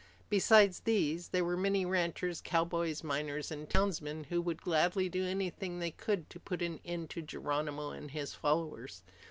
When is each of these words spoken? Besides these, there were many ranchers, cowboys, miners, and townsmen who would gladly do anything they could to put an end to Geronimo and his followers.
Besides 0.31 0.79
these, 0.79 1.27
there 1.27 1.45
were 1.45 1.55
many 1.55 1.85
ranchers, 1.85 2.41
cowboys, 2.43 3.03
miners, 3.03 3.51
and 3.51 3.69
townsmen 3.69 4.23
who 4.23 4.41
would 4.41 4.59
gladly 4.59 5.09
do 5.09 5.23
anything 5.27 5.77
they 5.77 5.91
could 5.91 6.27
to 6.31 6.39
put 6.39 6.63
an 6.63 6.79
end 6.83 7.11
to 7.11 7.21
Geronimo 7.21 7.91
and 7.91 8.09
his 8.09 8.33
followers. 8.33 9.03